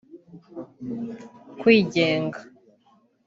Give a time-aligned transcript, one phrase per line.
[1.59, 2.39] kwigenga